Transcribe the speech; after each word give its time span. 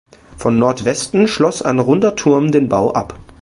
Von 0.35 0.57
Nordwesten 0.57 1.27
schloss 1.27 1.61
ein 1.61 1.77
runder 1.77 2.15
Turm 2.15 2.51
den 2.51 2.67
Bau 2.69 2.91
ab. 2.91 3.19